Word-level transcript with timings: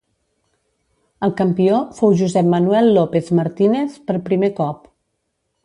El 1.27 1.33
campió 1.41 1.81
fou 1.99 2.15
Josep 2.23 2.49
Manuel 2.55 2.89
López 2.97 3.31
Martínez 3.41 4.01
per 4.09 4.19
primer 4.31 4.51
cop. 4.63 4.93